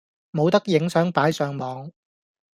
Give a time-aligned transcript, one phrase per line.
[0.31, 1.91] 冇得影相擺上網